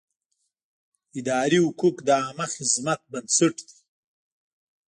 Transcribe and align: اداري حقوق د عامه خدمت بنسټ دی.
اداري 1.19 1.59
حقوق 1.65 1.95
د 2.07 2.09
عامه 2.21 2.45
خدمت 2.53 2.99
بنسټ 3.11 3.55
دی. 3.67 3.77